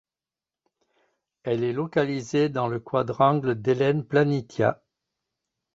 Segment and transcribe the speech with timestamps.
[1.43, 4.81] Elle est localisée dans le quadrangle d'Helen Planitia.